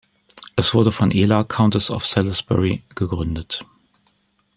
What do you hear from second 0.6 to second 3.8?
wurde von Ela, Countess of Salisbury gegründet.